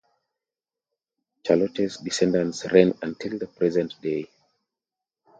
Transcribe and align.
Charlotte's 1.45 1.97
descendants 1.97 2.65
reign 2.71 2.91
until 3.03 3.37
the 3.37 3.45
present 3.45 3.93
day. 4.01 4.25